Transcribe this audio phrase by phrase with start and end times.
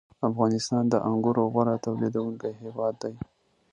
[0.29, 3.13] •افغانستان د انګورو غوره تولیدوونکی هېواد دی.